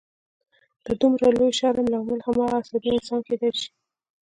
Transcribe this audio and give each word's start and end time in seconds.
د 0.85 0.87
دومره 1.01 1.27
لوی 1.37 1.51
شر 1.59 1.75
لامل 1.91 2.19
هماغه 2.27 2.55
عصبي 2.61 2.89
انسان 2.93 3.21
کېدای 3.27 3.51
شي 3.59 3.69